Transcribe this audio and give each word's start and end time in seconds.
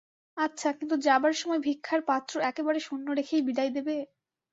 আচ্ছা, 0.37 0.69
কিন্তু 0.77 0.95
যাবার 1.05 1.33
সময় 1.33 1.61
ভিক্ষার 1.67 2.01
পাত্র 2.09 2.33
একেবারে 2.49 2.79
শূন্য 2.79 3.07
রেখেই 3.19 3.41
বিদায় 3.47 3.71
দেবে? 3.77 3.95